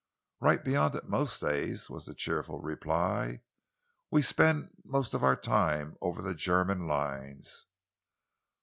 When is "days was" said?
1.41-2.07